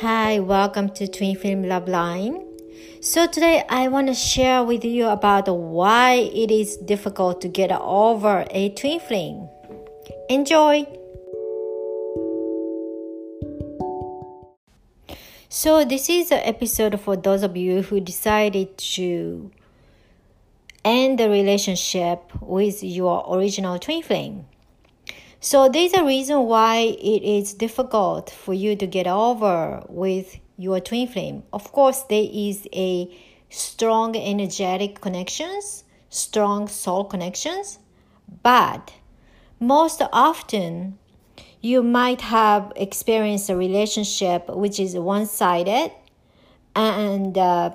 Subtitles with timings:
[0.00, 2.46] Hi, welcome to Twin Flame Love Line.
[3.00, 7.72] So today I want to share with you about why it is difficult to get
[7.72, 9.48] over a twin flame.
[10.30, 10.86] Enjoy!
[15.48, 19.50] So this is an episode for those of you who decided to
[20.84, 24.46] end the relationship with your original twin flame.
[25.40, 30.80] So there's a reason why it is difficult for you to get over with your
[30.80, 31.44] twin flame.
[31.52, 33.08] Of course, there is a
[33.48, 37.78] strong energetic connections, strong soul connections,
[38.42, 38.92] but
[39.60, 40.98] most often
[41.60, 45.92] you might have experienced a relationship which is one-sided
[46.74, 47.70] and uh,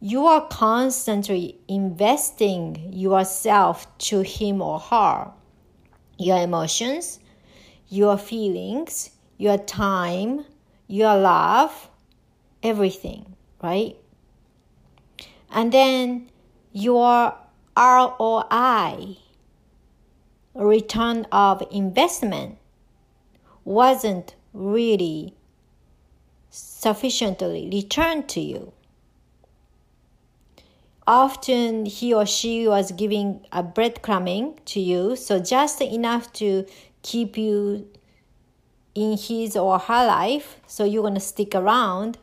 [0.00, 5.30] you are constantly investing yourself to him or her
[6.18, 7.20] your emotions,
[7.88, 10.44] your feelings, your time,
[10.86, 11.90] your love,
[12.62, 13.96] everything, right?
[15.50, 16.30] And then
[16.72, 17.34] your
[17.76, 19.16] ROI,
[20.54, 22.58] return of investment,
[23.64, 25.34] wasn't really
[26.50, 28.72] sufficiently returned to you
[31.06, 36.66] often he or she was giving a breadcrumbing to you, so just enough to
[37.02, 37.88] keep you
[38.94, 42.18] in his or her life, so you're gonna stick around,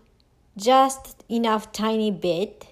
[0.57, 2.67] just enough tiny bit,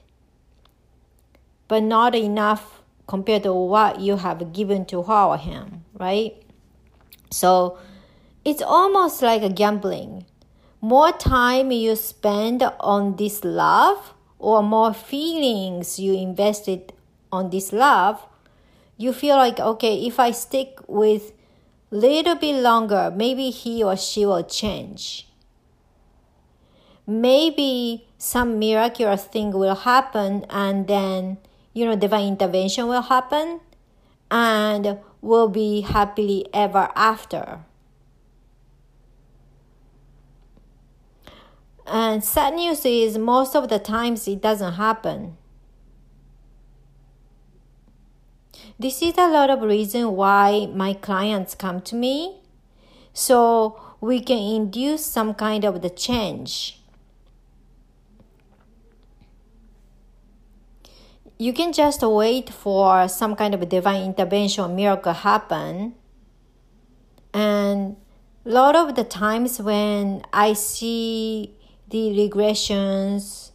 [1.68, 6.42] but not enough compared to what you have given to her or him, right?
[7.30, 7.78] So
[8.44, 10.26] it's almost like a gambling.
[10.82, 16.92] More time you spend on this love, or more feelings you invested
[17.32, 18.26] on this love,
[18.98, 21.32] you feel like, okay, if I stick with
[21.92, 25.28] little bit longer, maybe he or she will change.
[27.06, 31.38] Maybe some miraculous thing will happen and then,
[31.74, 33.60] you know, divine intervention will happen
[34.32, 37.60] and we'll be happily ever after.
[41.92, 45.36] And sad news is most of the times it doesn't happen.
[48.80, 52.40] This is a lot of reason why my clients come to me.
[53.12, 56.80] So we can induce some kind of the change.
[61.38, 65.96] You can just wait for some kind of divine intervention miracle happen.
[67.34, 67.98] And
[68.46, 71.58] a lot of the times when I see
[71.92, 73.52] the regressions.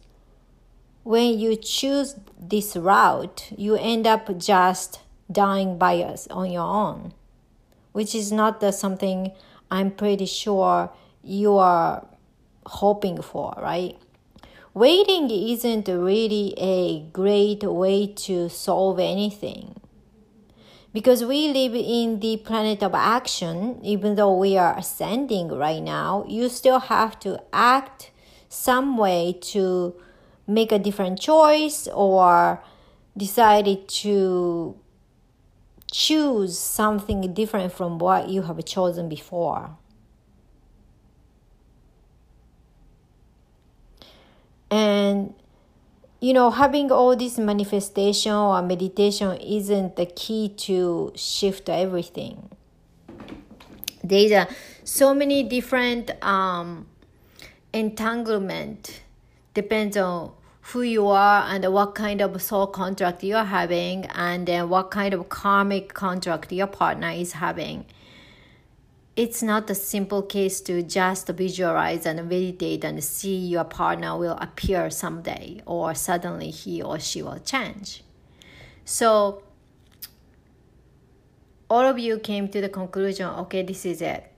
[1.03, 7.13] When you choose this route, you end up just dying by us on your own,
[7.91, 9.31] which is not the something
[9.69, 10.91] I'm pretty sure
[11.23, 12.05] you are
[12.65, 13.97] hoping for, right?
[14.73, 19.75] Waiting isn't really a great way to solve anything.
[20.93, 26.25] Because we live in the planet of action, even though we are ascending right now,
[26.27, 28.11] you still have to act
[28.49, 29.95] some way to
[30.45, 32.63] make a different choice or
[33.15, 34.75] decided to
[35.91, 39.77] choose something different from what you have chosen before.
[44.69, 45.33] And
[46.19, 52.49] you know, having all this manifestation or meditation isn't the key to shift everything.
[54.03, 54.47] There's
[54.83, 56.87] so many different um,
[57.73, 59.01] entanglement
[59.53, 64.67] depends on who you are and what kind of soul contract you're having and then
[64.67, 67.85] what kind of karmic contract your partner is having.
[69.15, 74.37] It's not a simple case to just visualize and meditate and see your partner will
[74.39, 78.03] appear someday or suddenly he or she will change.
[78.85, 79.43] So
[81.69, 84.31] all of you came to the conclusion okay this is it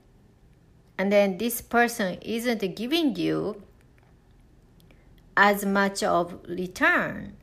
[1.00, 3.62] and then this person isn't giving you
[5.34, 7.38] as much of return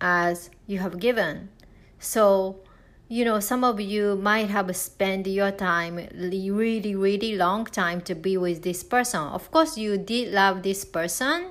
[0.00, 1.50] as you have given.
[1.98, 2.60] So,
[3.08, 8.14] you know, some of you might have spent your time really, really long time to
[8.14, 9.20] be with this person.
[9.20, 11.48] Of course, you did love this person.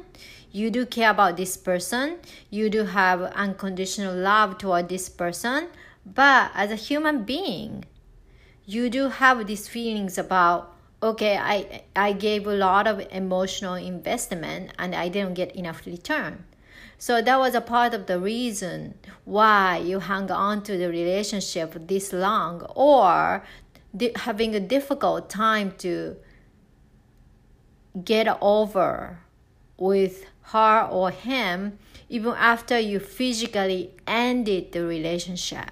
[0.52, 2.18] You do care about this person.
[2.50, 5.68] You do have unconditional love toward this person.
[6.08, 7.86] But as a human being,
[8.66, 14.72] you do have these feelings about okay i i gave a lot of emotional investment
[14.78, 16.44] and i didn't get enough return
[16.98, 18.94] so that was a part of the reason
[19.26, 23.44] why you hung on to the relationship this long or
[24.18, 26.16] having a difficult time to
[28.06, 29.20] get over
[29.78, 31.78] with her or him
[32.08, 35.72] even after you physically ended the relationship.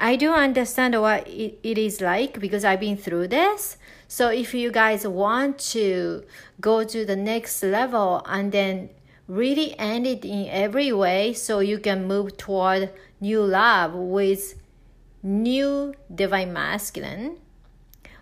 [0.00, 3.76] I do understand what it, it is like because I've been through this.
[4.08, 6.24] So if you guys want to
[6.60, 8.88] go to the next level and then
[9.28, 14.54] really end it in every way so you can move toward new love with
[15.22, 17.36] new divine masculine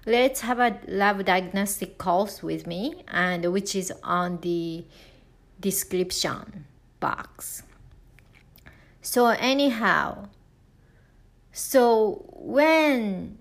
[0.04, 4.84] let's have a love diagnostic course with me and which is on the
[5.60, 6.66] description
[7.00, 7.62] box
[9.00, 10.28] so anyhow
[11.52, 13.38] so when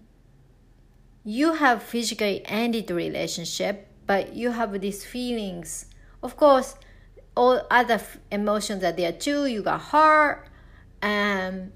[1.24, 5.86] you have physically ended the relationship but you have these feelings
[6.24, 6.76] of course
[7.38, 8.02] all other
[8.32, 9.46] emotions are there too.
[9.46, 10.48] You got hurt,
[11.02, 11.72] um, and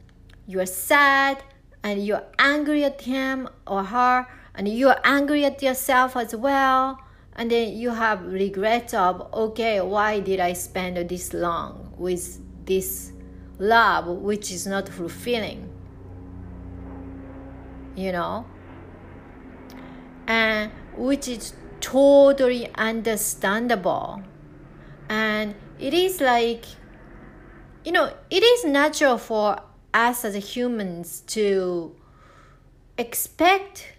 [0.48, 1.44] you're sad,
[1.84, 7.00] and you're angry at him or her, and you're angry at yourself as well.
[7.36, 13.14] And then you have regret of, okay, why did I spend this long with this
[13.58, 15.70] love which is not fulfilling?
[17.96, 18.46] You know?
[20.28, 24.22] And which is totally understandable
[25.10, 26.66] and it is like
[27.84, 29.58] you know it is natural for
[29.94, 31.94] us as humans to
[32.98, 33.94] expect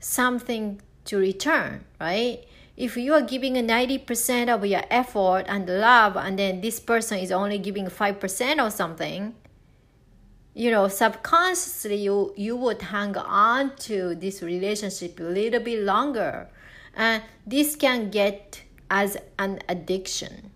[0.00, 2.44] something to return right
[2.76, 7.18] if you are giving a 90% of your effort and love and then this person
[7.18, 9.34] is only giving 5% or something
[10.56, 16.48] you know subconsciously you you would hang on to this relationship a little bit longer
[16.96, 20.50] and this can get as an addiction.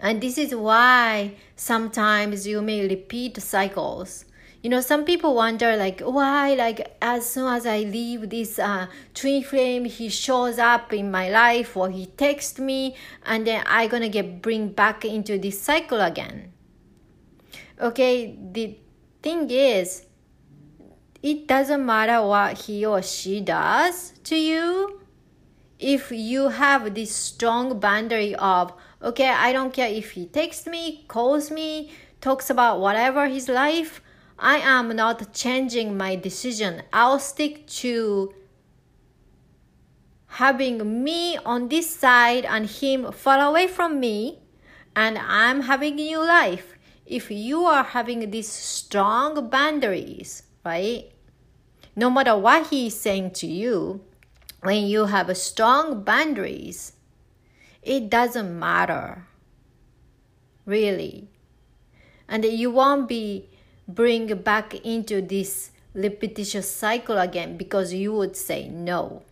[0.00, 4.26] And this is why sometimes you may repeat cycles.
[4.62, 8.88] You know, some people wonder like why like as soon as I leave this uh,
[9.14, 13.86] twin flame, he shows up in my life or he texts me, and then I
[13.86, 16.52] gonna get bring back into this cycle again.
[17.80, 18.76] Okay, the
[19.22, 20.06] thing is,
[21.22, 25.00] it doesn't matter what he or she does to you.
[25.78, 31.04] If you have this strong boundary of okay i don't care if he texts me
[31.06, 34.00] calls me talks about whatever his life
[34.38, 36.82] i am not changing my decision.
[36.92, 38.34] I'll stick to
[40.26, 44.40] having me on this side and him far away from me
[44.94, 46.74] and i'm having a new life
[47.08, 51.10] if you are having these strong boundaries right
[51.96, 54.00] no matter what he is saying to you
[54.60, 56.92] when you have strong boundaries,
[57.82, 59.26] it doesn't matter.
[60.66, 61.28] Really.
[62.28, 63.48] And you won't be
[63.86, 69.22] bring back into this repetitious cycle again because you would say no.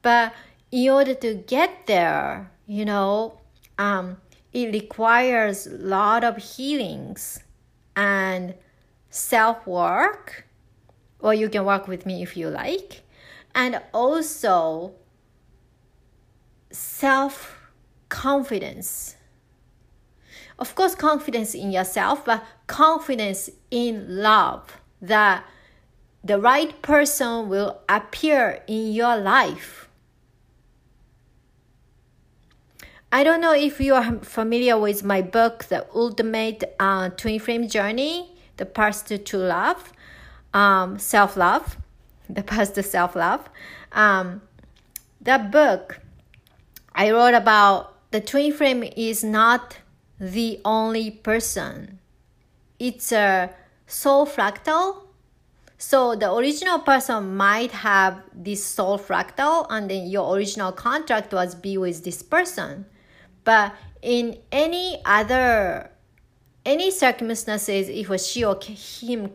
[0.00, 0.32] But
[0.70, 3.40] in order to get there, you know,
[3.78, 4.16] um,
[4.56, 7.40] it requires a lot of healings
[7.94, 8.54] and
[9.10, 10.46] self work,
[11.20, 13.02] or you can work with me if you like
[13.54, 14.94] and also
[16.70, 17.68] self
[18.08, 19.16] confidence.
[20.58, 25.44] Of course, confidence in yourself, but confidence in love that
[26.24, 29.85] the right person will appear in your life.
[33.12, 37.68] I don't know if you are familiar with my book, The Ultimate uh, Twin Flame
[37.68, 39.92] Journey, The Path to True Love,
[40.52, 41.78] um, Self Love
[42.28, 43.48] the path to self love.
[43.92, 44.42] Um,
[45.20, 46.00] that book
[46.94, 49.78] I wrote about the twin flame is not
[50.18, 51.98] the only person.
[52.78, 53.50] It's a
[53.86, 55.02] soul fractal.
[55.78, 61.54] So the original person might have this soul fractal, and then your original contract was
[61.54, 62.86] be with this person.
[63.46, 65.92] But in any other
[66.64, 69.30] any circumstances, if she or him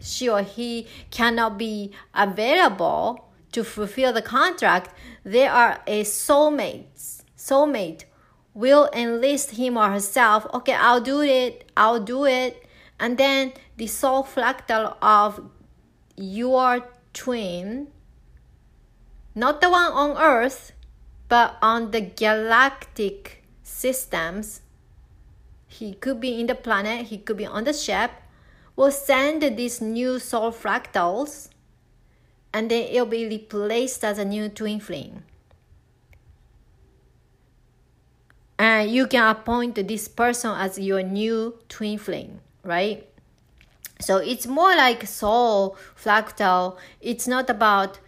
[0.00, 4.92] she or he cannot be available to fulfill the contract,
[5.24, 7.22] they are a soulmate.
[7.38, 8.04] Soulmate
[8.52, 10.44] will enlist him or herself.
[10.52, 11.70] Okay, I'll do it.
[11.76, 12.66] I'll do it.
[12.98, 15.40] And then the soul fractal of
[16.16, 17.88] your twin,
[19.36, 20.72] not the one on Earth,
[21.28, 23.35] but on the galactic
[23.76, 24.62] systems.
[25.68, 28.10] He could be in the planet, he could be on the ship,
[28.74, 31.50] will send these new soul fractals
[32.52, 35.24] and then it'll be replaced as a new twin flame.
[38.58, 43.06] And you can appoint this person as your new twin flame, right?
[44.00, 46.78] So it's more like soul fractal.
[47.02, 47.98] It's not about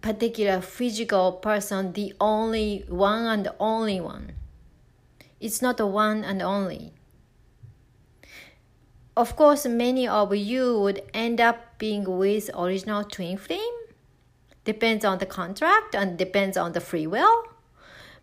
[0.00, 4.32] particular physical person, the only one and the only one.
[5.40, 6.92] It's not the one and only.
[9.16, 13.60] Of course, many of you would end up being with original twin flame.
[14.64, 17.44] Depends on the contract and depends on the free will.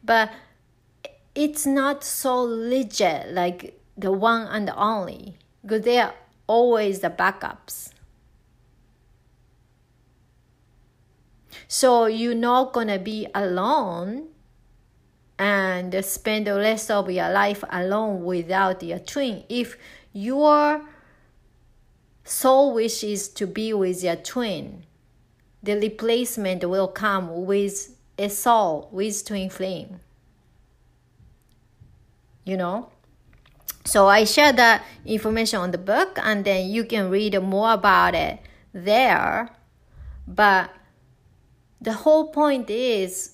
[0.04, 0.32] But
[1.34, 6.14] it's not so legit like the one and only because they are
[6.46, 7.92] always the backups.
[11.68, 14.28] So you're not gonna be alone
[15.74, 19.44] and spend the rest of your life alone without your twin.
[19.50, 19.76] If
[20.14, 20.82] your
[22.24, 24.84] soul wishes to be with your twin,
[25.62, 30.00] the replacement will come with a soul with twin flame.
[32.44, 32.90] You know?
[33.86, 38.16] So I share that information on the book and then you can read more about
[38.16, 38.40] it
[38.74, 39.50] there.
[40.28, 40.72] But
[41.82, 43.33] the whole point is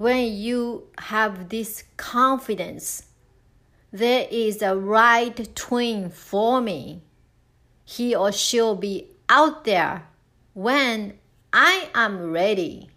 [0.00, 3.02] when you have this confidence,
[3.92, 7.02] there is a right twin for me.
[7.84, 10.08] He or she'll be out there
[10.54, 11.18] when
[11.52, 12.88] I am ready.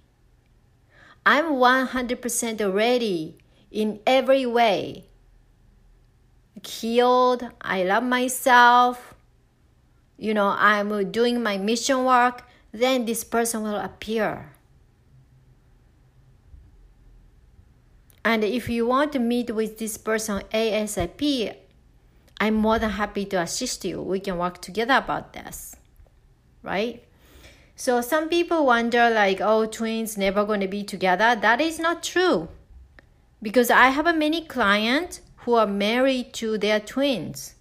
[1.25, 3.37] I'm 100% ready
[3.69, 5.03] in every way
[6.65, 9.13] healed, I love myself,
[10.17, 14.53] you know, I'm doing my mission work, then this person will appear.
[18.25, 21.55] And if you want to meet with this person ASAP,
[22.39, 24.01] I'm more than happy to assist you.
[24.01, 25.75] We can work together about this,
[26.61, 27.03] right?
[27.75, 31.35] So some people wonder like, oh, twins never going to be together.
[31.35, 32.49] That is not true,
[33.41, 37.55] because I have many clients who are married to their twins.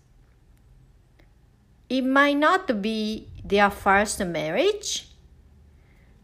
[1.89, 5.09] It might not be their first marriage,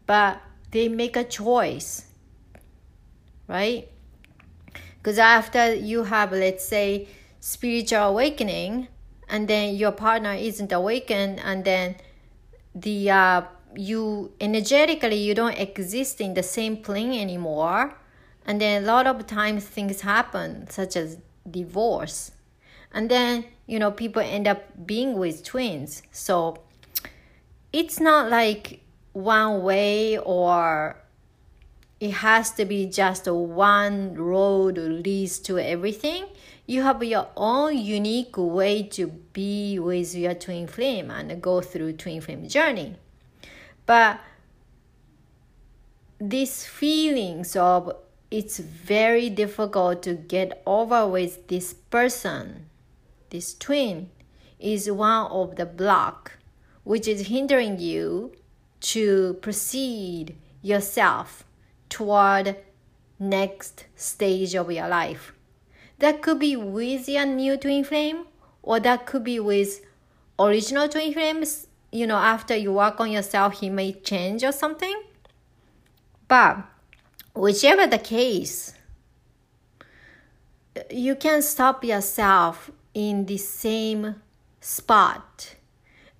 [0.05, 0.41] but
[0.71, 2.05] they make a choice,
[3.47, 3.89] right?
[5.01, 7.07] Because after you have, let's say,
[7.39, 8.87] spiritual awakening,
[9.29, 11.95] and then your partner isn't awakened, and then
[12.75, 13.41] the uh,
[13.75, 17.95] you energetically you don't exist in the same plane anymore,
[18.45, 21.17] and then a lot of times things happen, such as
[21.49, 22.31] divorce.
[22.91, 26.01] And then, you know, people end up being with twins.
[26.11, 26.57] So
[27.71, 28.81] it's not like
[29.13, 30.97] one way or
[31.99, 36.25] it has to be just one road leads to everything.
[36.65, 41.93] You have your own unique way to be with your twin flame and go through
[41.93, 42.95] twin flame journey.
[43.85, 44.19] But
[46.19, 47.91] these feelings of
[48.31, 52.67] it's very difficult to get over with this person,
[53.31, 54.09] this twin,
[54.59, 56.33] is one of the block
[56.83, 58.31] which is hindering you
[58.81, 61.43] to proceed yourself
[61.89, 62.55] toward
[63.19, 65.33] next stage of your life.
[65.99, 68.25] That could be with your new twin flame,
[68.63, 69.81] or that could be with
[70.39, 71.67] original twin flames.
[71.91, 75.01] You know, after you work on yourself, he may change or something.
[76.27, 76.59] But
[77.33, 78.73] whichever the case,
[80.89, 84.15] you can stop yourself in the same
[84.61, 85.55] spot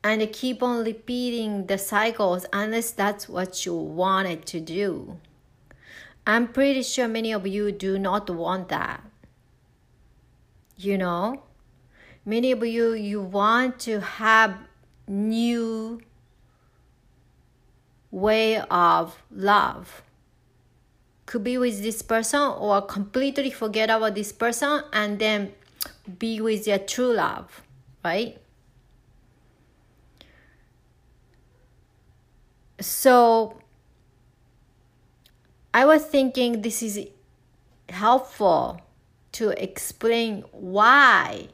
[0.03, 5.17] and keep on repeating the cycles unless that's what you wanted to do.
[6.25, 9.03] I'm pretty sure many of you do not want that.
[10.77, 11.43] You know,
[12.25, 14.57] many of you you want to have
[15.07, 16.01] new
[18.11, 20.03] way of love
[21.29, 25.53] could be with this person or completely forget about this person and then
[26.17, 27.61] be with your true love,
[28.03, 28.41] right?
[32.81, 33.61] So
[35.73, 37.07] I was thinking this is
[37.89, 38.81] helpful
[39.33, 41.49] to explain why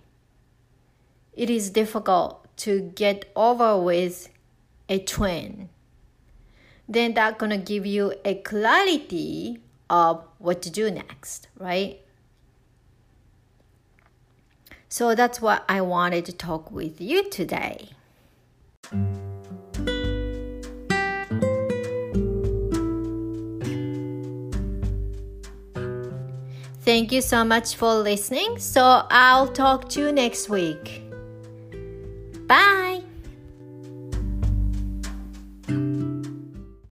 [1.33, 4.29] it is difficult to get over with
[4.87, 5.69] a twin.
[6.87, 11.99] Then that's gonna give you a clarity of what to do next, right?
[14.87, 17.89] So that's what I wanted to talk with you today.
[26.85, 28.59] Thank you so much for listening.
[28.59, 31.01] So I'll talk to you next week.
[32.45, 33.01] Bye.